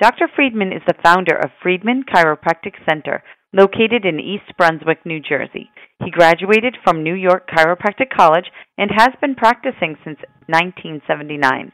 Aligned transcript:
Dr. 0.00 0.28
Friedman 0.34 0.72
is 0.72 0.82
the 0.86 0.94
founder 1.04 1.36
of 1.36 1.50
Friedman 1.62 2.04
Chiropractic 2.04 2.74
Center, 2.88 3.22
located 3.52 4.04
in 4.04 4.18
East 4.18 4.56
Brunswick, 4.56 5.04
New 5.04 5.20
Jersey. 5.20 5.70
He 6.02 6.10
graduated 6.10 6.76
from 6.82 7.02
New 7.02 7.14
York 7.14 7.48
Chiropractic 7.48 8.10
College 8.10 8.46
and 8.78 8.90
has 8.90 9.10
been 9.20 9.34
practicing 9.34 9.96
since 10.02 10.18
1979. 10.48 11.72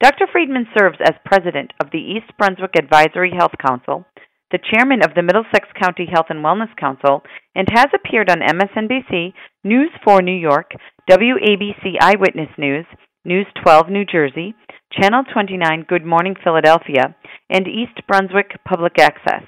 Dr. 0.00 0.26
Friedman 0.32 0.66
serves 0.76 0.98
as 1.04 1.14
president 1.24 1.72
of 1.82 1.90
the 1.92 1.98
East 1.98 2.32
Brunswick 2.38 2.74
Advisory 2.78 3.32
Health 3.36 3.54
Council, 3.60 4.06
the 4.50 4.58
chairman 4.72 5.02
of 5.04 5.14
the 5.14 5.22
Middlesex 5.22 5.68
County 5.80 6.06
Health 6.10 6.26
and 6.30 6.44
Wellness 6.44 6.74
Council, 6.76 7.22
and 7.54 7.68
has 7.70 7.88
appeared 7.92 8.30
on 8.30 8.38
MSNBC, 8.40 9.34
News 9.62 9.90
4 10.04 10.22
New 10.22 10.36
York, 10.36 10.72
WABC 11.10 11.96
Eyewitness 12.00 12.50
News, 12.56 12.86
News 13.24 13.46
12 13.62 13.88
New 13.90 14.04
Jersey, 14.04 14.54
Channel 14.92 15.24
29 15.32 15.86
Good 15.88 16.04
Morning 16.04 16.34
Philadelphia, 16.42 17.14
and 17.50 17.66
East 17.66 18.06
Brunswick 18.06 18.52
Public 18.66 18.98
Access. 18.98 19.42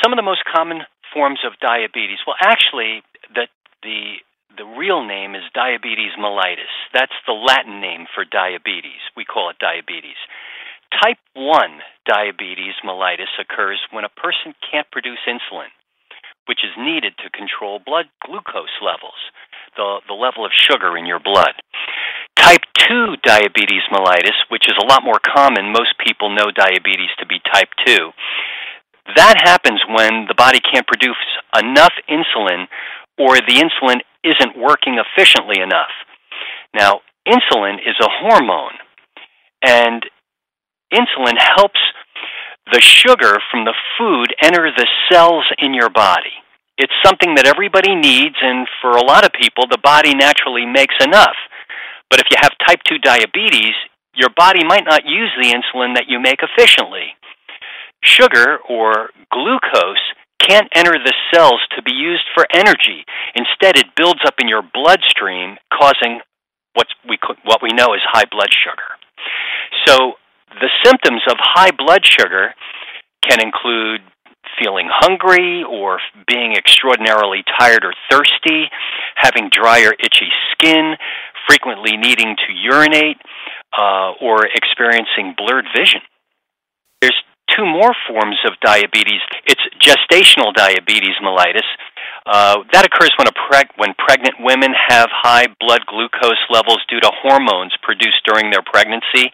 Some 0.03 0.13
of 0.13 0.17
the 0.17 0.23
most 0.23 0.43
common 0.45 0.83
forms 1.13 1.41
of 1.47 1.59
diabetes. 1.61 2.19
Well, 2.27 2.37
actually, 2.41 3.03
the 3.35 3.47
the 3.83 4.23
the 4.57 4.65
real 4.65 5.07
name 5.07 5.35
is 5.35 5.43
diabetes 5.55 6.17
mellitus. 6.19 6.73
That's 6.95 7.15
the 7.27 7.35
Latin 7.35 7.81
name 7.81 8.07
for 8.15 8.25
diabetes. 8.25 9.03
We 9.17 9.25
call 9.25 9.51
it 9.51 9.59
diabetes. 9.59 10.17
Type 11.03 11.19
1 11.35 11.81
diabetes 12.07 12.75
mellitus 12.85 13.33
occurs 13.41 13.81
when 13.91 14.05
a 14.05 14.09
person 14.09 14.55
can't 14.65 14.91
produce 14.91 15.19
insulin, 15.29 15.69
which 16.47 16.65
is 16.65 16.73
needed 16.79 17.15
to 17.19 17.31
control 17.31 17.79
blood 17.85 18.07
glucose 18.25 18.75
levels 18.83 19.19
the, 19.77 20.01
the 20.09 20.15
level 20.17 20.45
of 20.45 20.53
sugar 20.53 20.97
in 20.97 21.07
your 21.07 21.21
blood. 21.21 21.55
Type 22.37 22.65
2 22.89 23.17
diabetes 23.23 23.85
mellitus, 23.93 24.37
which 24.51 24.69
is 24.69 24.77
a 24.81 24.87
lot 24.87 25.05
more 25.05 25.21
common, 25.21 25.73
most 25.73 25.95
people 26.05 26.31
know 26.31 26.51
diabetes 26.55 27.13
to 27.19 27.27
be 27.27 27.41
type 27.53 27.69
2. 27.87 28.11
That 29.15 29.37
happens 29.45 29.81
when 29.89 30.27
the 30.27 30.35
body 30.35 30.61
can't 30.61 30.87
produce 30.87 31.17
enough 31.55 31.93
insulin 32.11 32.67
or 33.19 33.37
the 33.37 33.63
insulin 33.63 34.01
isn't 34.25 34.59
working 34.59 34.99
efficiently 34.99 35.62
enough. 35.62 35.95
Now, 36.75 37.01
insulin 37.27 37.79
is 37.79 37.97
a 38.01 38.11
hormone, 38.11 38.77
and 39.65 40.03
insulin 40.93 41.37
helps 41.39 41.81
the 42.72 42.81
sugar 42.81 43.38
from 43.50 43.65
the 43.65 43.75
food 43.99 44.34
enter 44.43 44.71
the 44.77 44.87
cells 45.10 45.44
in 45.59 45.72
your 45.72 45.91
body 45.91 46.32
it's 46.78 46.93
something 47.04 47.34
that 47.37 47.47
everybody 47.47 47.94
needs, 47.94 48.37
and 48.41 48.69
for 48.81 48.97
a 48.97 49.04
lot 49.04 49.25
of 49.25 49.32
people, 49.32 49.65
the 49.69 49.81
body 49.81 50.15
naturally 50.15 50.66
makes 50.66 50.94
enough. 51.00 51.37
But 52.10 52.21
if 52.21 52.26
you 52.31 52.37
have 52.41 52.53
type 52.66 52.81
2 52.84 52.99
diabetes, 52.99 53.72
your 54.15 54.28
body 54.37 54.65
might 54.65 54.84
not 54.84 55.05
use 55.05 55.32
the 55.41 55.49
insulin 55.49 55.94
that 55.94 56.09
you 56.09 56.21
make 56.21 56.41
efficiently. 56.43 57.16
Sugar 58.05 58.59
or 58.69 59.10
glucose 59.32 60.05
can't 60.38 60.69
enter 60.75 60.93
the 60.93 61.15
cells 61.32 61.60
to 61.75 61.82
be 61.82 61.93
used 61.93 62.25
for 62.34 62.47
energy. 62.55 63.05
Instead, 63.34 63.76
it 63.76 63.97
builds 63.97 64.21
up 64.26 64.34
in 64.38 64.49
your 64.49 64.62
bloodstream, 64.62 65.56
causing 65.72 66.21
what 66.75 66.87
we, 67.09 67.19
what 67.44 67.62
we 67.62 67.71
know 67.71 67.94
as 67.94 68.05
high 68.05 68.28
blood 68.31 68.53
sugar. 68.53 69.00
So, 69.87 70.21
the 70.49 70.71
symptoms 70.84 71.23
of 71.29 71.37
high 71.39 71.71
blood 71.77 72.03
sugar 72.05 72.55
can 73.23 73.41
include 73.41 74.01
feeling 74.59 74.89
hungry 74.91 75.65
or 75.69 75.99
being 76.27 76.55
extraordinarily 76.55 77.45
tired 77.59 77.84
or 77.84 77.93
thirsty, 78.11 78.71
having 79.17 79.51
dry 79.51 79.83
or 79.83 79.93
itchy 79.93 80.31
skin, 80.53 80.95
frequently 81.47 81.97
needing 81.97 82.37
to 82.37 82.53
urinate, 82.53 83.19
uh, 83.77 84.12
or 84.21 84.47
experiencing 84.47 85.35
blurred 85.37 85.67
vision. 85.77 86.01
There's 87.03 87.21
two 87.55 87.65
more 87.65 87.95
forms 88.09 88.39
of 88.47 88.59
diabetes. 88.62 89.21
It's 89.45 89.62
gestational 89.79 90.55
diabetes 90.55 91.15
mellitus. 91.23 91.67
Uh, 92.27 92.59
that 92.73 92.85
occurs 92.85 93.11
when, 93.19 93.29
preg- 93.31 93.71
when 93.77 93.95
pregnant 93.99 94.35
women 94.41 94.75
have 94.89 95.06
high 95.12 95.47
blood 95.61 95.87
glucose 95.87 96.43
levels 96.51 96.83
due 96.89 96.99
to 96.99 97.11
hormones 97.23 97.73
produced 97.83 98.19
during 98.27 98.51
their 98.51 98.62
pregnancy. 98.67 99.31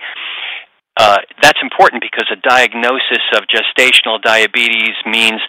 Uh, 0.97 1.19
that's 1.41 1.59
important 1.63 2.03
because 2.03 2.29
a 2.29 2.37
diagnosis 2.47 3.25
of 3.33 3.49
gestational 3.49 4.21
diabetes 4.21 4.93
means 5.07 5.41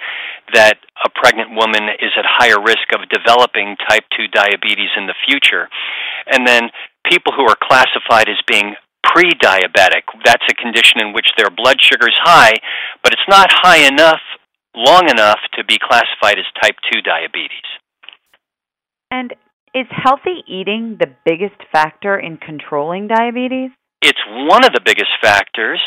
that 0.53 0.79
a 1.03 1.09
pregnant 1.09 1.51
woman 1.51 1.83
is 1.99 2.11
at 2.17 2.23
higher 2.23 2.61
risk 2.61 2.87
of 2.95 3.03
developing 3.11 3.75
type 3.89 4.03
2 4.15 4.27
diabetes 4.31 4.89
in 4.95 5.07
the 5.07 5.15
future. 5.27 5.67
And 6.31 6.47
then 6.47 6.69
people 7.09 7.33
who 7.35 7.43
are 7.43 7.59
classified 7.59 8.29
as 8.29 8.39
being 8.47 8.75
pre 9.03 9.31
diabetic, 9.31 10.07
that's 10.23 10.47
a 10.49 10.55
condition 10.55 11.01
in 11.01 11.11
which 11.11 11.27
their 11.37 11.49
blood 11.49 11.77
sugar 11.81 12.07
is 12.07 12.19
high, 12.23 12.53
but 13.03 13.11
it's 13.11 13.27
not 13.27 13.51
high 13.51 13.83
enough, 13.83 14.21
long 14.75 15.09
enough 15.09 15.39
to 15.59 15.65
be 15.65 15.77
classified 15.77 16.39
as 16.39 16.47
type 16.63 16.75
2 16.93 17.01
diabetes. 17.01 17.67
And 19.11 19.35
is 19.75 19.87
healthy 19.91 20.43
eating 20.47 20.97
the 20.99 21.11
biggest 21.25 21.59
factor 21.71 22.17
in 22.17 22.37
controlling 22.37 23.07
diabetes? 23.07 23.71
It's 24.03 24.19
one 24.27 24.65
of 24.65 24.73
the 24.73 24.81
biggest 24.83 25.15
factors. 25.21 25.79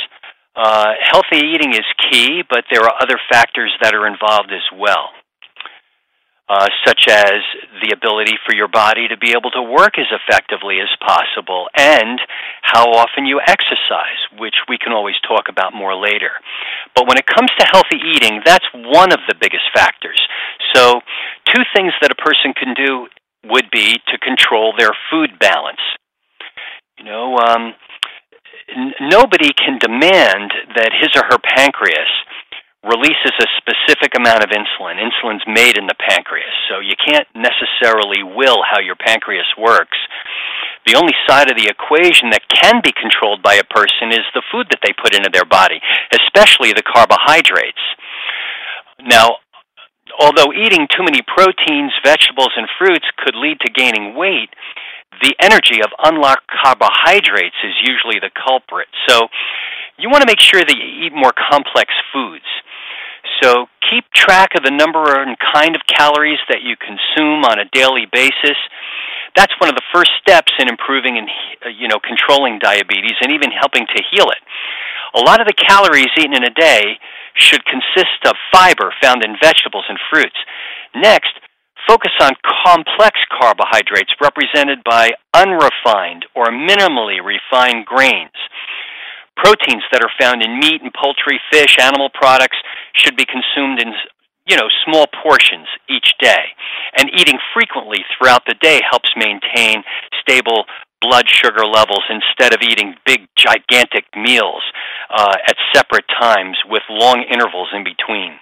Uh, 0.57 0.97
healthy 1.05 1.37
eating 1.53 1.75
is 1.77 1.85
key, 2.09 2.41
but 2.49 2.65
there 2.73 2.81
are 2.81 2.97
other 2.97 3.21
factors 3.29 3.71
that 3.83 3.93
are 3.93 4.09
involved 4.09 4.49
as 4.49 4.65
well, 4.73 5.13
uh, 6.49 6.65
such 6.87 7.13
as 7.13 7.45
the 7.85 7.93
ability 7.93 8.33
for 8.49 8.57
your 8.57 8.69
body 8.69 9.07
to 9.09 9.19
be 9.21 9.37
able 9.37 9.51
to 9.53 9.61
work 9.61 10.01
as 10.01 10.09
effectively 10.09 10.81
as 10.81 10.89
possible 11.05 11.69
and 11.77 12.17
how 12.63 12.89
often 12.89 13.27
you 13.27 13.37
exercise, 13.37 14.21
which 14.41 14.57
we 14.67 14.79
can 14.79 14.97
always 14.97 15.21
talk 15.29 15.53
about 15.53 15.77
more 15.77 15.95
later. 15.95 16.33
But 16.97 17.07
when 17.07 17.19
it 17.19 17.29
comes 17.29 17.53
to 17.61 17.69
healthy 17.69 18.01
eating, 18.17 18.41
that's 18.47 18.65
one 18.73 19.13
of 19.13 19.21
the 19.29 19.37
biggest 19.37 19.69
factors. 19.77 20.17
So, 20.73 21.05
two 21.53 21.63
things 21.77 21.93
that 22.01 22.11
a 22.11 22.17
person 22.17 22.57
can 22.57 22.73
do 22.73 23.09
would 23.45 23.69
be 23.71 24.01
to 24.09 24.17
control 24.25 24.73
their 24.73 24.97
food 25.13 25.39
balance. 25.39 25.85
You 26.99 27.05
know, 27.05 27.37
um, 27.37 27.75
n- 28.69 28.95
nobody 29.01 29.53
can 29.55 29.79
demand 29.79 30.53
that 30.77 30.93
his 30.93 31.11
or 31.15 31.25
her 31.31 31.39
pancreas 31.39 32.11
releases 32.87 33.35
a 33.43 33.49
specific 33.59 34.15
amount 34.15 34.45
of 34.45 34.51
insulin. 34.55 35.03
Insulin's 35.03 35.43
made 35.47 35.77
in 35.77 35.87
the 35.87 35.99
pancreas, 35.99 36.55
so 36.71 36.79
you 36.79 36.95
can't 36.95 37.27
necessarily 37.35 38.23
will 38.23 38.63
how 38.63 38.79
your 38.79 38.95
pancreas 38.95 39.47
works. 39.59 39.99
The 40.87 40.95
only 40.95 41.15
side 41.27 41.51
of 41.51 41.59
the 41.59 41.67
equation 41.67 42.31
that 42.31 42.47
can 42.47 42.81
be 42.85 42.95
controlled 42.95 43.43
by 43.43 43.59
a 43.59 43.67
person 43.75 44.15
is 44.15 44.23
the 44.35 44.47
food 44.53 44.71
that 44.71 44.79
they 44.87 44.95
put 44.95 45.15
into 45.15 45.31
their 45.35 45.45
body, 45.45 45.83
especially 46.15 46.73
the 46.73 46.87
carbohydrates. 46.87 47.83
Now, 49.03 49.43
although 50.21 50.55
eating 50.55 50.87
too 50.87 51.03
many 51.03 51.23
proteins, 51.27 51.91
vegetables, 52.05 52.55
and 52.57 52.71
fruits 52.79 53.07
could 53.19 53.35
lead 53.35 53.59
to 53.67 53.73
gaining 53.75 54.15
weight, 54.15 54.51
the 55.23 55.35
energy 55.41 55.81
of 55.83 55.91
unlocked 56.03 56.49
carbohydrates 56.49 57.57
is 57.65 57.75
usually 57.83 58.21
the 58.21 58.31
culprit. 58.35 58.89
So 59.09 59.29
you 59.99 60.11
want 60.11 60.23
to 60.23 60.29
make 60.29 60.41
sure 60.41 60.61
that 60.61 60.77
you 60.77 61.07
eat 61.07 61.13
more 61.15 61.33
complex 61.33 61.93
foods. 62.13 62.47
So 63.43 63.67
keep 63.91 64.05
track 64.15 64.55
of 64.57 64.65
the 64.65 64.71
number 64.71 65.21
and 65.21 65.37
kind 65.39 65.75
of 65.75 65.83
calories 65.87 66.41
that 66.49 66.63
you 66.63 66.77
consume 66.77 67.45
on 67.45 67.59
a 67.59 67.69
daily 67.73 68.07
basis. 68.11 68.57
That's 69.35 69.53
one 69.61 69.69
of 69.69 69.77
the 69.77 69.85
first 69.93 70.11
steps 70.21 70.53
in 70.59 70.69
improving 70.69 71.19
and 71.19 71.29
uh, 71.65 71.69
you 71.69 71.89
know 71.89 72.01
controlling 72.01 72.59
diabetes 72.59 73.17
and 73.21 73.33
even 73.33 73.51
helping 73.51 73.85
to 73.85 74.01
heal 74.11 74.31
it. 74.33 74.41
A 75.15 75.21
lot 75.21 75.41
of 75.41 75.47
the 75.47 75.57
calories 75.57 76.13
eaten 76.19 76.35
in 76.35 76.45
a 76.45 76.55
day 76.55 76.99
should 77.35 77.65
consist 77.65 78.21
of 78.25 78.35
fiber 78.53 78.93
found 79.03 79.25
in 79.25 79.37
vegetables 79.41 79.85
and 79.89 79.99
fruits. 80.11 80.37
Next, 80.95 81.37
focus 81.87 82.13
on 82.21 82.33
complex 82.65 83.19
carbohydrates 83.31 84.13
represented 84.21 84.83
by 84.85 85.11
unrefined 85.35 86.27
or 86.35 86.47
minimally 86.47 87.23
refined 87.23 87.87
grains. 87.87 88.37
Proteins 89.37 89.85
that 89.93 90.03
are 90.03 90.13
found 90.19 90.43
in 90.43 90.59
meat 90.59 90.83
and 90.83 90.93
poultry, 90.95 91.39
fish, 91.53 91.79
animal 91.79 92.09
products 92.13 92.57
should 92.95 93.17
be 93.17 93.27
consumed 93.27 93.81
in 93.81 93.93
you 94.47 94.57
know, 94.57 94.69
small 94.87 95.07
portions 95.23 95.67
each 95.91 96.15
day. 96.21 96.55
And 96.97 97.11
eating 97.19 97.39
frequently 97.53 97.99
throughout 98.17 98.43
the 98.47 98.55
day 98.61 98.81
helps 98.89 99.11
maintain 99.17 99.83
stable 100.23 100.65
blood 101.03 101.27
sugar 101.29 101.67
levels 101.67 102.05
instead 102.09 102.55
of 102.55 102.63
eating 102.63 102.95
big, 103.05 103.27
gigantic 103.37 104.05
meals 104.17 104.63
uh, 105.11 105.35
at 105.47 105.57
separate 105.75 106.07
times 106.21 106.57
with 106.71 106.83
long 106.89 107.25
intervals 107.31 107.69
in 107.75 107.85
between. 107.85 108.39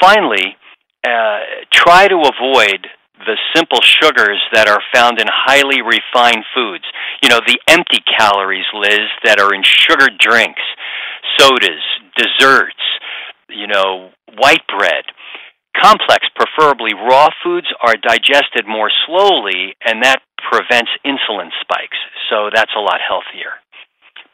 Finally, 0.00 0.56
uh, 1.04 1.38
try 1.72 2.08
to 2.08 2.16
avoid 2.16 2.88
the 3.26 3.36
simple 3.54 3.80
sugars 3.80 4.42
that 4.52 4.68
are 4.68 4.82
found 4.92 5.20
in 5.20 5.26
highly 5.30 5.80
refined 5.80 6.44
foods. 6.54 6.84
You 7.22 7.28
know, 7.28 7.40
the 7.46 7.60
empty 7.68 8.02
calories, 8.18 8.66
Liz, 8.74 9.08
that 9.24 9.40
are 9.40 9.54
in 9.54 9.62
sugared 9.62 10.18
drinks, 10.18 10.62
sodas, 11.38 11.84
desserts, 12.16 12.82
you 13.48 13.66
know, 13.66 14.10
white 14.36 14.66
bread. 14.66 15.04
Complex, 15.76 16.26
preferably 16.36 16.94
raw 16.94 17.28
foods, 17.42 17.66
are 17.82 17.94
digested 17.94 18.66
more 18.66 18.90
slowly, 19.06 19.74
and 19.84 20.02
that 20.02 20.22
prevents 20.50 20.90
insulin 21.04 21.50
spikes. 21.60 21.98
So 22.30 22.50
that's 22.54 22.72
a 22.76 22.80
lot 22.80 23.00
healthier. 23.00 23.58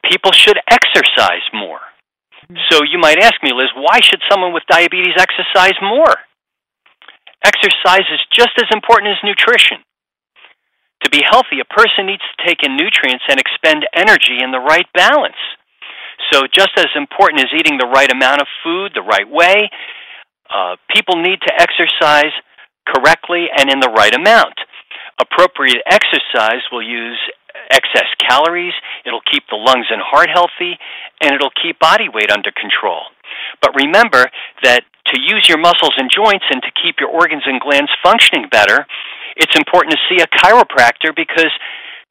People 0.05 0.32
should 0.32 0.58
exercise 0.70 1.44
more. 1.52 1.81
So 2.70 2.82
you 2.82 2.99
might 2.99 3.19
ask 3.19 3.34
me, 3.43 3.52
Liz, 3.55 3.70
why 3.76 4.00
should 4.02 4.20
someone 4.31 4.52
with 4.52 4.64
diabetes 4.69 5.14
exercise 5.17 5.76
more? 5.81 6.17
Exercise 7.44 8.06
is 8.12 8.20
just 8.32 8.52
as 8.58 8.69
important 8.72 9.12
as 9.12 9.20
nutrition. 9.25 9.81
To 11.04 11.10
be 11.10 11.25
healthy, 11.25 11.60
a 11.60 11.69
person 11.72 12.04
needs 12.06 12.22
to 12.22 12.44
take 12.44 12.60
in 12.62 12.76
nutrients 12.76 13.25
and 13.28 13.40
expend 13.40 13.88
energy 13.96 14.44
in 14.44 14.52
the 14.52 14.60
right 14.60 14.87
balance. 14.92 15.40
So, 16.32 16.44
just 16.52 16.76
as 16.76 16.92
important 16.94 17.40
as 17.40 17.48
eating 17.56 17.78
the 17.78 17.88
right 17.88 18.10
amount 18.12 18.42
of 18.42 18.48
food 18.62 18.92
the 18.94 19.00
right 19.00 19.28
way, 19.28 19.70
uh, 20.52 20.76
people 20.92 21.16
need 21.16 21.40
to 21.40 21.52
exercise 21.56 22.32
correctly 22.87 23.46
and 23.56 23.70
in 23.70 23.81
the 23.81 23.88
right 23.88 24.14
amount. 24.14 24.54
Appropriate 25.20 25.81
exercise 25.88 26.60
will 26.70 26.82
use 26.82 27.19
excess 27.70 28.08
calories, 28.20 28.75
it'll 29.06 29.25
keep 29.31 29.44
the 29.50 29.56
lungs 29.56 29.86
and 29.90 30.00
heart 30.02 30.28
healthy, 30.32 30.78
and 31.22 31.32
it'll 31.34 31.54
keep 31.62 31.78
body 31.78 32.08
weight 32.12 32.31
under 32.31 32.50
control. 32.52 33.02
But 33.62 33.75
remember 33.75 34.31
that 34.62 34.84
to 35.14 35.20
use 35.20 35.46
your 35.48 35.58
muscles 35.58 35.94
and 35.96 36.10
joints 36.10 36.44
and 36.50 36.62
to 36.62 36.70
keep 36.78 36.96
your 37.00 37.10
organs 37.10 37.42
and 37.46 37.60
glands 37.60 37.90
functioning 38.02 38.46
better, 38.50 38.86
it's 39.36 39.56
important 39.56 39.94
to 39.94 40.00
see 40.08 40.22
a 40.22 40.28
chiropractor 40.28 41.14
because 41.14 41.50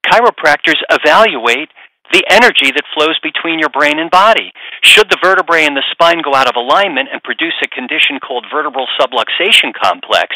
chiropractors 0.05 0.79
evaluate 0.89 1.69
the 2.11 2.25
energy 2.29 2.73
that 2.73 2.89
flows 2.93 3.19
between 3.21 3.59
your 3.59 3.69
brain 3.69 3.99
and 3.99 4.09
body. 4.09 4.51
Should 4.81 5.09
the 5.09 5.21
vertebrae 5.21 5.65
in 5.65 5.75
the 5.75 5.85
spine 5.91 6.21
go 6.25 6.33
out 6.33 6.49
of 6.49 6.57
alignment 6.57 7.09
and 7.13 7.21
produce 7.21 7.53
a 7.61 7.69
condition 7.69 8.17
called 8.17 8.45
vertebral 8.51 8.87
subluxation 8.97 9.77
complex, 9.77 10.33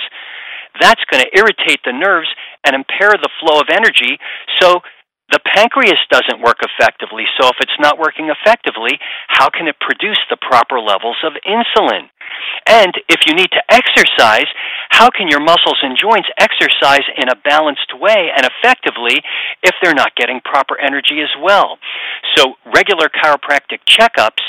that's 0.80 1.02
going 1.10 1.24
to 1.26 1.34
irritate 1.38 1.82
the 1.86 1.94
nerves 1.94 2.30
and 2.66 2.76
impair 2.76 3.14
the 3.18 3.30
flow 3.42 3.62
of 3.62 3.70
energy. 3.74 4.18
So 4.62 4.82
the 5.32 5.42
pancreas 5.42 6.02
doesn't 6.14 6.46
work 6.46 6.62
effectively. 6.62 7.26
So 7.40 7.48
if 7.50 7.58
it's 7.62 7.78
not 7.80 7.98
working 7.98 8.30
effectively, 8.30 9.00
how 9.28 9.50
can 9.50 9.68
it 9.68 9.78
produce 9.82 10.20
the 10.30 10.38
proper 10.38 10.80
levels 10.80 11.18
of 11.26 11.34
insulin? 11.42 12.13
And 12.68 12.94
if 13.10 13.28
you 13.28 13.34
need 13.36 13.52
to 13.52 13.64
exercise, 13.70 14.48
how 14.90 15.10
can 15.10 15.28
your 15.28 15.42
muscles 15.42 15.80
and 15.82 15.98
joints 15.98 16.30
exercise 16.40 17.04
in 17.18 17.28
a 17.28 17.36
balanced 17.44 17.92
way 18.00 18.30
and 18.36 18.46
effectively 18.46 19.22
if 19.64 19.74
they're 19.82 19.98
not 19.98 20.16
getting 20.16 20.40
proper 20.40 20.80
energy 20.80 21.20
as 21.22 21.34
well? 21.42 21.78
So, 22.36 22.56
regular 22.74 23.10
chiropractic 23.10 23.82
checkups 23.86 24.42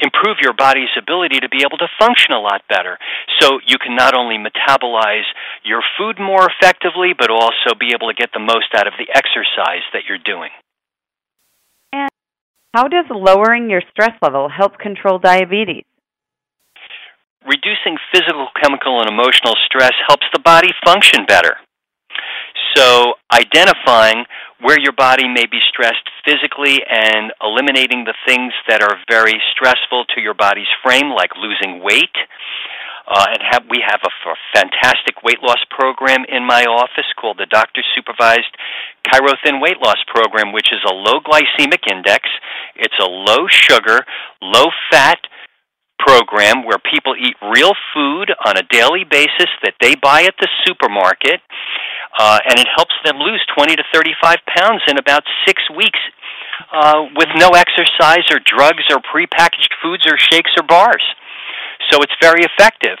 improve 0.00 0.38
your 0.42 0.52
body's 0.52 0.92
ability 0.98 1.40
to 1.40 1.48
be 1.48 1.62
able 1.66 1.78
to 1.78 1.88
function 1.98 2.32
a 2.32 2.40
lot 2.40 2.62
better. 2.68 2.98
So, 3.40 3.60
you 3.66 3.78
can 3.78 3.96
not 3.96 4.14
only 4.14 4.36
metabolize 4.36 5.26
your 5.64 5.82
food 5.96 6.18
more 6.18 6.48
effectively, 6.50 7.12
but 7.16 7.30
also 7.30 7.78
be 7.78 7.92
able 7.94 8.08
to 8.08 8.14
get 8.14 8.30
the 8.34 8.40
most 8.40 8.74
out 8.76 8.86
of 8.86 8.94
the 8.98 9.08
exercise 9.14 9.86
that 9.92 10.02
you're 10.08 10.22
doing. 10.22 10.50
And 11.92 12.10
how 12.74 12.88
does 12.88 13.06
lowering 13.10 13.70
your 13.70 13.82
stress 13.90 14.16
level 14.22 14.48
help 14.48 14.78
control 14.78 15.18
diabetes? 15.18 15.84
Reducing 17.46 17.98
physical, 18.12 18.48
chemical, 18.60 19.00
and 19.00 19.10
emotional 19.10 19.54
stress 19.66 19.92
helps 20.06 20.26
the 20.32 20.40
body 20.40 20.70
function 20.84 21.24
better. 21.26 21.56
So, 22.74 23.14
identifying 23.32 24.24
where 24.60 24.78
your 24.78 24.92
body 24.92 25.28
may 25.28 25.46
be 25.46 25.58
stressed 25.68 26.06
physically 26.24 26.80
and 26.88 27.32
eliminating 27.42 28.04
the 28.04 28.14
things 28.26 28.52
that 28.68 28.82
are 28.82 28.96
very 29.10 29.40
stressful 29.52 30.06
to 30.14 30.20
your 30.20 30.34
body's 30.34 30.70
frame, 30.82 31.10
like 31.10 31.30
losing 31.36 31.82
weight. 31.82 32.14
Uh, 33.02 33.26
and 33.34 33.42
have, 33.42 33.64
we 33.68 33.82
have 33.84 34.00
a, 34.06 34.30
a 34.30 34.34
fantastic 34.54 35.22
weight 35.24 35.42
loss 35.42 35.58
program 35.70 36.24
in 36.30 36.46
my 36.46 36.62
office 36.62 37.10
called 37.20 37.36
the 37.36 37.50
Doctor 37.50 37.82
Supervised 37.96 38.54
Chirothin 39.10 39.60
Weight 39.60 39.82
Loss 39.82 39.98
Program, 40.06 40.52
which 40.52 40.68
is 40.72 40.78
a 40.88 40.94
low 40.94 41.18
glycemic 41.18 41.90
index. 41.90 42.28
It's 42.76 42.94
a 43.02 43.10
low 43.10 43.48
sugar, 43.50 44.06
low 44.40 44.70
fat, 44.90 45.18
program 46.04 46.66
where 46.66 46.78
people 46.78 47.14
eat 47.14 47.36
real 47.54 47.72
food 47.94 48.34
on 48.44 48.58
a 48.58 48.64
daily 48.70 49.04
basis 49.08 49.50
that 49.62 49.74
they 49.80 49.94
buy 49.94 50.22
at 50.24 50.34
the 50.40 50.48
supermarket, 50.66 51.40
uh, 52.18 52.38
and 52.44 52.58
it 52.58 52.66
helps 52.74 52.94
them 53.04 53.18
lose 53.18 53.40
20 53.54 53.76
to 53.76 53.84
35 53.94 54.36
pounds 54.58 54.82
in 54.88 54.98
about 54.98 55.22
six 55.46 55.62
weeks 55.76 55.98
uh, 56.72 57.06
with 57.16 57.28
no 57.36 57.50
exercise 57.54 58.26
or 58.30 58.38
drugs 58.44 58.84
or 58.90 58.98
prepackaged 58.98 59.72
foods 59.82 60.04
or 60.06 60.18
shakes 60.18 60.50
or 60.58 60.64
bars. 60.66 61.02
So 61.90 62.02
it's 62.02 62.14
very 62.20 62.42
effective. 62.44 62.98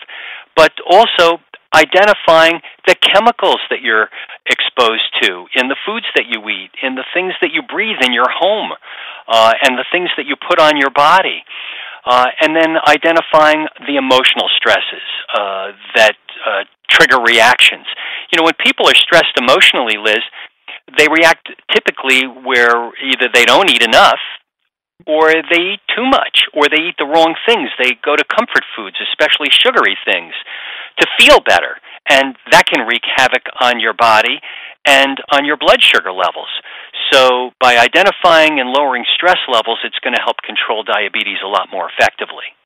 But 0.54 0.72
also 0.88 1.40
identifying 1.74 2.60
the 2.86 2.94
chemicals 3.00 3.60
that 3.70 3.80
you're 3.80 4.08
exposed 4.46 5.08
to 5.22 5.46
in 5.56 5.68
the 5.68 5.76
foods 5.86 6.06
that 6.14 6.28
you 6.28 6.44
eat, 6.48 6.70
in 6.82 6.94
the 6.94 7.04
things 7.14 7.32
that 7.40 7.50
you 7.52 7.62
breathe 7.62 7.96
in 8.04 8.12
your 8.12 8.28
home, 8.28 8.72
uh, 9.28 9.52
and 9.62 9.78
the 9.78 9.88
things 9.90 10.10
that 10.16 10.26
you 10.26 10.36
put 10.36 10.60
on 10.60 10.76
your 10.76 10.90
body. 10.90 11.44
Uh, 12.04 12.26
and 12.40 12.56
then 12.56 12.76
identifying 12.86 13.66
the 13.86 13.96
emotional 13.96 14.50
stresses 14.56 15.06
uh, 15.38 15.70
that 15.94 16.16
uh, 16.46 16.64
trigger 16.90 17.20
reactions. 17.22 17.86
You 18.32 18.38
know, 18.38 18.44
when 18.44 18.58
people 18.58 18.88
are 18.88 18.94
stressed 18.94 19.38
emotionally, 19.38 19.96
Liz, 20.02 20.22
they 20.98 21.06
react 21.08 21.48
typically 21.72 22.26
where 22.26 22.90
either 23.00 23.28
they 23.32 23.44
don't 23.44 23.70
eat 23.70 23.82
enough 23.82 24.18
or 25.06 25.32
they 25.32 25.74
eat 25.74 25.80
too 25.94 26.04
much 26.04 26.44
or 26.54 26.68
they 26.68 26.82
eat 26.90 26.96
the 26.98 27.06
wrong 27.06 27.34
things. 27.46 27.70
They 27.78 27.96
go 28.04 28.16
to 28.16 28.24
comfort 28.24 28.64
foods, 28.76 28.96
especially 29.10 29.48
sugary 29.50 29.96
things, 30.04 30.34
to 30.98 31.06
feel 31.18 31.40
better. 31.40 31.78
And 32.10 32.36
that 32.50 32.66
can 32.66 32.86
wreak 32.86 33.02
havoc 33.16 33.42
on 33.60 33.80
your 33.80 33.94
body 33.94 34.40
and 34.84 35.18
on 35.30 35.44
your 35.44 35.56
blood 35.56 35.82
sugar 35.82 36.12
levels. 36.12 36.50
So, 37.12 37.50
by 37.60 37.76
identifying 37.76 38.58
and 38.58 38.70
lowering 38.70 39.04
stress 39.14 39.38
levels, 39.46 39.78
it's 39.84 39.98
going 40.02 40.14
to 40.14 40.22
help 40.24 40.38
control 40.46 40.82
diabetes 40.82 41.44
a 41.44 41.48
lot 41.48 41.68
more 41.70 41.90
effectively. 41.92 42.56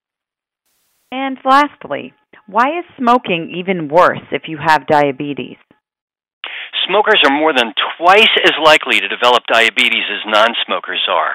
And 1.11 1.37
lastly, 1.45 2.15
why 2.47 2.79
is 2.79 2.85
smoking 2.97 3.53
even 3.59 3.89
worse 3.89 4.23
if 4.31 4.43
you 4.47 4.59
have 4.65 4.87
diabetes? 4.87 5.57
Smokers 6.87 7.23
are 7.27 7.35
more 7.37 7.53
than 7.53 7.75
twice 7.99 8.35
as 8.45 8.53
likely 8.63 9.01
to 9.01 9.09
develop 9.09 9.43
diabetes 9.53 10.07
as 10.07 10.23
non 10.31 10.55
smokers 10.65 11.03
are. 11.11 11.35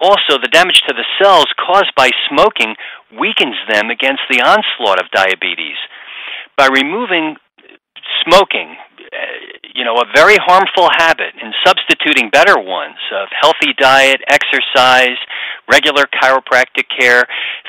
Also, 0.00 0.40
the 0.40 0.50
damage 0.50 0.80
to 0.88 0.94
the 0.94 1.04
cells 1.20 1.46
caused 1.60 1.92
by 1.96 2.10
smoking 2.28 2.74
weakens 3.18 3.56
them 3.68 3.90
against 3.90 4.22
the 4.30 4.40
onslaught 4.40 4.98
of 4.98 5.10
diabetes. 5.12 5.76
By 6.56 6.68
removing 6.72 7.36
smoking, 8.24 8.76
Uh, 9.12 9.60
you 9.74 9.84
know, 9.84 9.96
a 9.96 10.08
very 10.14 10.36
harmful 10.40 10.88
habit 10.96 11.34
and 11.42 11.52
substituting 11.66 12.30
better 12.30 12.58
ones 12.58 12.96
of 13.12 13.28
healthy 13.40 13.74
diet, 13.78 14.20
exercise, 14.28 15.18
regular 15.70 16.04
chiropractic 16.22 16.88
care, 16.98 17.24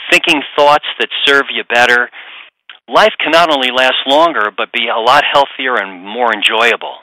thinking 0.10 0.42
thoughts 0.56 0.86
that 1.00 1.10
serve 1.26 1.44
you 1.52 1.64
better, 1.74 2.10
life 2.88 3.14
can 3.20 3.32
not 3.32 3.52
only 3.52 3.72
last 3.76 4.08
longer, 4.08 4.52
but 4.56 4.72
be 4.72 4.88
a 4.88 5.00
lot 5.00 5.24
healthier 5.32 5.76
and 5.76 6.04
more 6.04 6.32
enjoyable. 6.34 6.96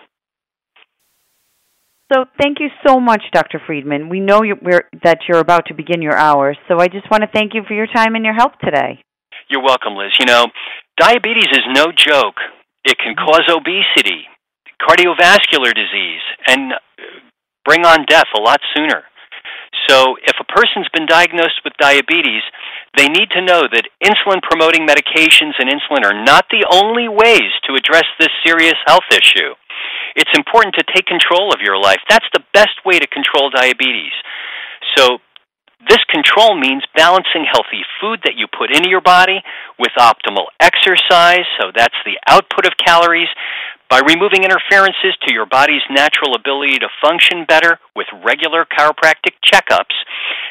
So, 2.13 2.25
thank 2.41 2.59
you 2.59 2.69
so 2.85 2.99
much, 2.99 3.23
Dr. 3.33 3.61
Friedman. 3.65 4.09
We 4.09 4.19
know 4.19 4.43
you, 4.43 4.57
that 5.05 5.19
you're 5.29 5.39
about 5.39 5.67
to 5.67 5.75
begin 5.75 6.03
your 6.03 6.17
hours, 6.17 6.59
so 6.67 6.81
I 6.81 6.89
just 6.89 7.09
want 7.11 7.23
to 7.23 7.31
thank 7.33 7.55
you 7.55 7.63
for 7.67 7.75
your 7.75 7.87
time 7.87 8.17
and 8.17 8.25
your 8.25 8.35
help 8.35 8.59
today. 8.59 9.05
You're 9.49 9.63
welcome, 9.63 9.95
Liz. 9.95 10.11
You 10.19 10.27
know, 10.27 10.47
diabetes 10.99 11.51
is 11.53 11.67
no 11.73 11.87
joke. 11.95 12.43
It 12.85 12.99
can 12.99 13.15
cause 13.15 13.47
obesity, 13.49 14.27
cardiovascular 14.81 15.75
disease, 15.75 16.25
and 16.49 16.73
bring 17.65 17.85
on 17.85 18.05
death 18.09 18.29
a 18.37 18.41
lot 18.41 18.61
sooner. 18.75 19.05
So, 19.89 20.17
if 20.23 20.37
a 20.41 20.51
person's 20.51 20.89
been 20.93 21.07
diagnosed 21.07 21.63
with 21.65 21.73
diabetes, 21.79 22.43
they 22.97 23.09
need 23.09 23.31
to 23.31 23.43
know 23.43 23.63
that 23.71 23.87
insulin 24.03 24.43
promoting 24.43 24.87
medications 24.87 25.55
and 25.59 25.71
insulin 25.71 26.05
are 26.05 26.25
not 26.25 26.47
the 26.51 26.67
only 26.71 27.09
ways 27.09 27.55
to 27.67 27.75
address 27.75 28.07
this 28.19 28.31
serious 28.45 28.75
health 28.87 29.07
issue. 29.11 29.55
It's 30.17 30.31
important 30.37 30.75
to 30.75 30.85
take 30.95 31.07
control 31.07 31.55
of 31.55 31.61
your 31.63 31.79
life. 31.79 32.03
That's 32.09 32.27
the 32.35 32.43
best 32.53 32.83
way 32.85 32.99
to 32.99 33.07
control 33.07 33.51
diabetes. 33.51 34.15
So, 34.97 35.19
this 35.89 36.03
control 36.11 36.59
means 36.59 36.83
balancing 36.95 37.47
healthy 37.49 37.81
food 38.01 38.21
that 38.25 38.37
you 38.37 38.47
put 38.47 38.75
into 38.75 38.91
your 38.91 39.01
body 39.01 39.41
with 39.79 39.93
optimal 39.97 40.53
exercise, 40.61 41.47
so 41.59 41.73
that's 41.75 41.97
the 42.05 42.21
output 42.29 42.67
of 42.67 42.77
calories, 42.77 43.29
by 43.91 43.99
removing 44.07 44.47
interferences 44.47 45.19
to 45.27 45.35
your 45.35 45.47
body's 45.47 45.83
natural 45.91 46.39
ability 46.39 46.79
to 46.79 46.89
function 47.03 47.45
better 47.45 47.79
with 47.97 48.07
regular 48.25 48.65
chiropractic 48.65 49.35
checkups, 49.45 49.99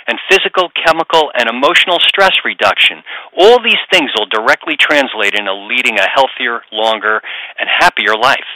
and 0.08 0.20
physical, 0.30 0.70
chemical, 0.86 1.32
and 1.38 1.48
emotional 1.48 2.00
stress 2.00 2.34
reduction. 2.44 2.98
All 3.38 3.64
these 3.64 3.80
things 3.92 4.12
will 4.18 4.28
directly 4.28 4.76
translate 4.76 5.36
into 5.36 5.54
leading 5.54 5.98
a 5.98 6.08
healthier, 6.14 6.62
longer, 6.72 7.22
and 7.60 7.70
happier 7.80 8.16
life. 8.20 8.50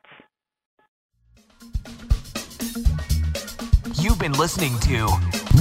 You've 3.95 4.19
been 4.19 4.33
listening 4.33 4.77
to 4.79 5.07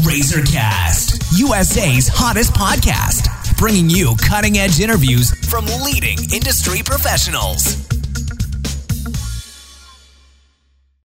Razorcast, 0.03 1.39
USA's 1.39 2.09
hottest 2.09 2.53
podcast, 2.55 3.57
bringing 3.59 3.91
you 3.91 4.15
cutting 4.23 4.59
edge 4.59 4.81
interviews 4.81 5.33
from 5.49 5.67
leading 5.85 6.19
industry 6.33 6.83
professionals. 6.85 7.98